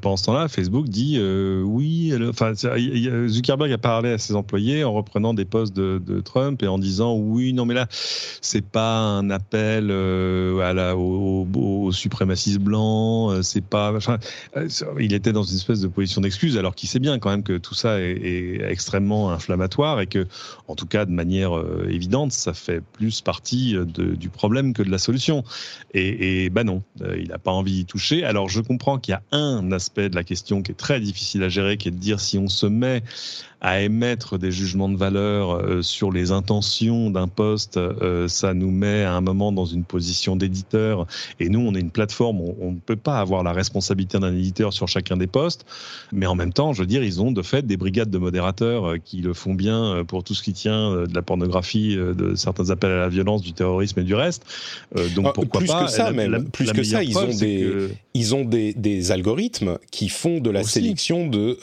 Pendant 0.00 0.16
ce 0.16 0.24
temps-là, 0.24 0.48
Facebook 0.48 0.88
dit 0.88 1.16
euh, 1.18 1.62
oui. 1.62 2.12
Enfin, 2.28 2.52
Zuckerberg 2.54 3.72
a 3.72 3.78
parlé 3.78 4.12
à 4.12 4.18
ses 4.18 4.34
employés 4.34 4.84
en 4.84 4.92
reprenant 4.92 5.34
des 5.34 5.44
posts 5.44 5.74
de, 5.74 6.20
Trump 6.20 6.62
et 6.62 6.68
en 6.68 6.78
disant 6.78 7.14
oui, 7.16 7.52
non 7.52 7.64
mais 7.64 7.74
là, 7.74 7.86
c'est 7.90 8.64
pas 8.64 8.98
un 8.98 9.30
appel 9.30 9.90
à 9.90 10.72
la, 10.72 10.96
au, 10.96 11.46
au, 11.54 11.92
suprémacisme 11.92 12.62
blanc. 12.62 13.42
C'est 13.42 13.64
pas. 13.64 13.94
Enfin, 13.94 14.18
il 14.98 15.12
était 15.12 15.32
dans 15.32 15.42
une 15.42 15.56
espèce 15.56 15.80
de 15.80 15.88
position 15.88 16.20
d'excuse 16.20 16.56
alors 16.56 16.74
qu'il 16.74 16.88
sait 16.88 16.98
bien 16.98 17.18
quand 17.18 17.30
même 17.30 17.42
que 17.42 17.58
tout 17.58 17.74
ça 17.74 18.00
est, 18.00 18.60
extrêmement 18.70 19.30
inflammatoire 19.32 20.00
et 20.00 20.06
que, 20.06 20.26
en 20.68 20.74
tout 20.74 20.86
cas, 20.86 21.04
de 21.04 21.10
manière 21.10 21.52
évidente, 21.88 22.32
ça 22.32 22.54
fait 22.54 22.80
plus 22.80 23.20
partie 23.20 23.76
du 23.86 24.28
problème 24.28 24.72
que 24.72 24.82
de 24.82 24.90
la 24.90 24.98
solution. 24.98 25.44
Et, 25.94 26.46
et 26.46 26.50
non, 26.64 26.69
euh, 27.02 27.18
il 27.18 27.28
n'a 27.28 27.38
pas 27.38 27.52
envie 27.52 27.72
d'y 27.72 27.84
toucher. 27.84 28.24
Alors 28.24 28.48
je 28.48 28.60
comprends 28.60 28.98
qu'il 28.98 29.12
y 29.12 29.14
a 29.14 29.22
un 29.32 29.72
aspect 29.72 30.08
de 30.08 30.14
la 30.14 30.24
question 30.24 30.62
qui 30.62 30.72
est 30.72 30.76
très 30.76 31.00
difficile 31.00 31.42
à 31.42 31.48
gérer, 31.48 31.76
qui 31.76 31.88
est 31.88 31.92
de 31.92 31.96
dire 31.96 32.20
si 32.20 32.38
on 32.38 32.48
se 32.48 32.66
met 32.66 33.02
à 33.60 33.80
émettre 33.82 34.38
des 34.38 34.50
jugements 34.50 34.88
de 34.88 34.96
valeur 34.96 35.52
euh, 35.52 35.82
sur 35.82 36.10
les 36.10 36.32
intentions 36.32 37.10
d'un 37.10 37.28
poste, 37.28 37.76
euh, 37.76 38.26
ça 38.26 38.54
nous 38.54 38.70
met 38.70 39.04
à 39.04 39.12
un 39.12 39.20
moment 39.20 39.52
dans 39.52 39.66
une 39.66 39.84
position 39.84 40.34
d'éditeur. 40.34 41.06
Et 41.40 41.48
nous, 41.48 41.60
on 41.60 41.74
est 41.74 41.80
une 41.80 41.90
plateforme, 41.90 42.40
on 42.40 42.72
ne 42.72 42.78
peut 42.78 42.96
pas 42.96 43.18
avoir 43.18 43.42
la 43.42 43.52
responsabilité 43.52 44.18
d'un 44.18 44.34
éditeur 44.34 44.72
sur 44.72 44.88
chacun 44.88 45.16
des 45.16 45.26
postes. 45.26 45.66
Mais 46.12 46.26
en 46.26 46.34
même 46.34 46.52
temps, 46.52 46.72
je 46.72 46.80
veux 46.80 46.86
dire, 46.86 47.04
ils 47.04 47.20
ont 47.20 47.32
de 47.32 47.42
fait 47.42 47.66
des 47.66 47.76
brigades 47.76 48.10
de 48.10 48.18
modérateurs 48.18 48.94
qui 49.04 49.20
le 49.20 49.34
font 49.34 49.54
bien 49.54 50.04
pour 50.06 50.24
tout 50.24 50.34
ce 50.34 50.42
qui 50.42 50.54
tient 50.54 50.92
de 51.02 51.14
la 51.14 51.22
pornographie, 51.22 51.96
de 51.96 52.34
certains 52.34 52.70
appels 52.70 52.92
à 52.92 52.98
la 52.98 53.08
violence, 53.08 53.42
du 53.42 53.52
terrorisme 53.52 54.00
et 54.00 54.04
du 54.04 54.14
reste. 54.14 54.44
Donc 55.14 55.26
ah, 55.28 55.32
pourquoi 55.34 55.60
plus 55.60 55.68
pas 55.68 55.84
que 55.84 55.90
ça, 55.90 56.10
même 56.12 56.48
plus 56.64 56.72
que 56.72 56.82
ça, 56.82 57.02
ils 57.02 57.16
ont 57.16 57.26
des 57.26 57.88
ils 58.12 58.34
ont 58.34 58.44
des, 58.44 58.74
des, 58.74 59.12
algorithmes 59.12 59.78
qui 59.92 60.08
font 60.08 60.40
de 60.40 60.50
la 60.50 60.64
sélection 60.64 61.28
de 61.28 61.58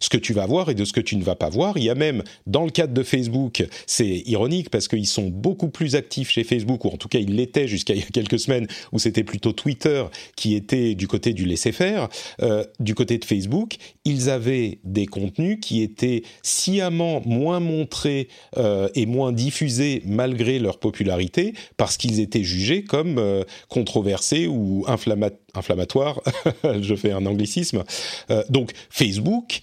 ce 0.00 0.08
que 0.08 0.16
tu 0.16 0.32
vas 0.32 0.46
voir 0.46 0.70
et 0.70 0.74
de 0.74 0.84
ce 0.84 0.92
que 0.92 1.00
tu 1.00 1.16
ne 1.16 1.22
vas 1.22 1.34
pas 1.34 1.48
voir. 1.48 1.76
Il 1.76 1.84
y 1.84 1.90
a 1.90 1.94
même, 1.94 2.22
dans 2.46 2.64
le 2.64 2.70
cadre 2.70 2.94
de 2.94 3.02
Facebook, 3.02 3.66
c'est 3.86 4.22
ironique 4.26 4.70
parce 4.70 4.88
qu'ils 4.88 5.06
sont 5.06 5.28
beaucoup 5.28 5.68
plus 5.68 5.96
actifs 5.96 6.30
chez 6.30 6.44
Facebook, 6.44 6.84
ou 6.84 6.88
en 6.88 6.96
tout 6.96 7.08
cas 7.08 7.18
ils 7.18 7.34
l'étaient 7.34 7.68
jusqu'à 7.68 7.94
il 7.94 8.00
y 8.00 8.02
a 8.02 8.06
quelques 8.06 8.38
semaines, 8.38 8.66
où 8.92 8.98
c'était 8.98 9.24
plutôt 9.24 9.52
Twitter 9.52 10.04
qui 10.36 10.54
était 10.54 10.94
du 10.94 11.08
côté 11.08 11.32
du 11.32 11.44
laisser-faire. 11.44 12.08
Euh, 12.42 12.64
du 12.80 12.94
côté 12.94 13.18
de 13.18 13.24
Facebook, 13.24 13.76
ils 14.04 14.30
avaient 14.30 14.78
des 14.84 15.06
contenus 15.06 15.58
qui 15.60 15.82
étaient 15.82 16.22
sciemment 16.42 17.22
moins 17.24 17.60
montrés 17.60 18.28
euh, 18.56 18.88
et 18.94 19.06
moins 19.06 19.32
diffusés 19.32 20.02
malgré 20.04 20.58
leur 20.58 20.78
popularité, 20.78 21.54
parce 21.76 21.96
qu'ils 21.96 22.20
étaient 22.20 22.44
jugés 22.44 22.84
comme 22.84 23.18
euh, 23.18 23.44
ou 24.32 24.84
inflammatoires. 24.86 26.20
Je 26.80 26.94
fais 26.94 27.12
un 27.12 27.26
anglicisme. 27.26 27.84
donc 28.50 28.72
Facebook 28.90 29.60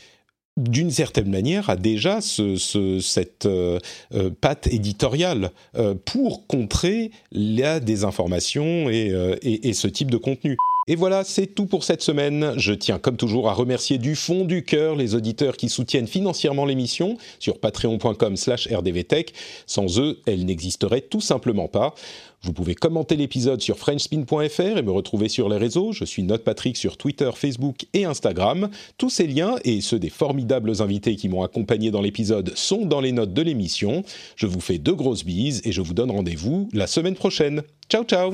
d'une 0.57 0.91
certaine 0.91 1.29
manière, 1.29 1.69
a 1.69 1.75
déjà 1.75 2.21
ce, 2.21 2.55
cette 3.01 3.45
euh, 3.45 3.79
euh, 4.13 4.29
patte 4.29 4.67
éditoriale 4.67 5.51
euh, 5.75 5.95
pour 6.05 6.47
contrer 6.47 7.11
la 7.31 7.79
désinformation 7.79 8.89
et, 8.89 9.73
ce 9.73 9.87
type 9.87 10.09
de 10.09 10.17
contenu. 10.17 10.55
Et 10.87 10.95
voilà, 10.95 11.23
c'est 11.23 11.47
tout 11.47 11.65
pour 11.65 11.83
cette 11.83 12.03
semaine. 12.03 12.53
Je 12.57 12.71
tiens 12.71 12.99
comme 12.99 13.17
toujours 13.17 13.49
à 13.49 13.53
remercier 13.53 13.97
du 13.97 14.15
fond 14.15 14.45
du 14.45 14.63
cœur 14.63 14.95
les 14.95 15.15
auditeurs 15.15 15.57
qui 15.57 15.67
soutiennent 15.67 16.05
financièrement 16.05 16.63
l'émission 16.63 17.17
sur 17.39 17.59
patreon.com 17.59 18.37
slash 18.37 18.67
rdvtech. 18.71 19.33
Sans 19.65 19.99
eux, 19.99 20.19
elle 20.27 20.45
n'existerait 20.45 21.01
tout 21.01 21.21
simplement 21.21 21.67
pas. 21.67 21.95
Vous 22.43 22.53
pouvez 22.53 22.75
commenter 22.75 23.15
l'épisode 23.15 23.61
sur 23.61 23.79
frenchspin.fr 23.79 24.77
et 24.77 24.83
me 24.83 24.91
retrouver 24.91 25.27
sur 25.27 25.49
les 25.49 25.57
réseaux. 25.57 25.91
Je 25.91 26.05
suis 26.05 26.21
Note 26.21 26.43
Patrick 26.43 26.77
sur 26.77 26.97
Twitter, 26.97 27.31
Facebook 27.33 27.87
et 27.93 28.05
Instagram. 28.05 28.69
Tous 28.99 29.09
ces 29.09 29.25
liens 29.25 29.55
et 29.63 29.81
ceux 29.81 29.97
des 29.97 30.11
formidables 30.11 30.83
invités 30.83 31.15
qui 31.15 31.29
m'ont 31.29 31.41
accompagné 31.41 31.89
dans 31.89 32.01
l'épisode 32.01 32.55
sont 32.55 32.85
dans 32.85 33.01
les 33.01 33.11
notes 33.11 33.33
de 33.33 33.41
l'émission. 33.41 34.03
Je 34.35 34.45
vous 34.45 34.61
fais 34.61 34.77
de 34.77 34.91
grosses 34.91 35.25
bises 35.25 35.63
et 35.65 35.71
je 35.71 35.81
vous 35.81 35.95
donne 35.95 36.11
rendez-vous 36.11 36.69
la 36.73 36.85
semaine 36.85 37.15
prochaine. 37.15 37.63
Ciao 37.89 38.03
ciao 38.03 38.33